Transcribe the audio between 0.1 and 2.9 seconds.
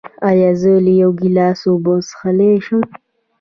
ایا زه له یو ګیلاس اوبه څښلی شم؟